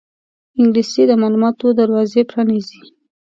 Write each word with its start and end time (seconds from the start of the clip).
انګلیسي 0.61 1.03
د 1.07 1.11
معلوماتو 1.21 1.67
دروازې 1.79 2.21
پرانیزي 2.31 2.81